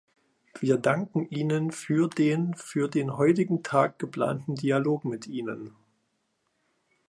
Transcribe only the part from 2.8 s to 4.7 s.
den heutigen Tag geplanten